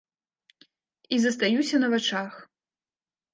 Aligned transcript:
І 1.13 1.19
застаюся 1.25 1.83
на 1.85 1.91
вачах. 1.93 2.33